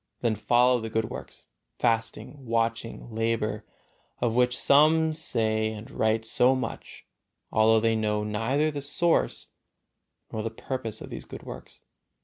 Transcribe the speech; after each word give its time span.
Then 0.21 0.33
follow 0.33 0.79
the 0.79 0.89
good 0.89 1.11
works, 1.11 1.45
fasting, 1.77 2.43
watching, 2.43 3.13
labor, 3.13 3.65
of 4.17 4.33
which 4.33 4.57
some 4.57 5.13
say 5.13 5.71
and 5.73 5.91
write 5.91 6.25
so 6.25 6.55
much, 6.55 7.05
although 7.51 7.79
they 7.79 7.95
know 7.95 8.23
neither 8.23 8.71
the 8.71 8.81
source 8.81 9.49
nor 10.31 10.41
the 10.41 10.49
purpose 10.49 11.01
of 11.01 11.11
these 11.11 11.25
good 11.25 11.43
works. 11.43 11.83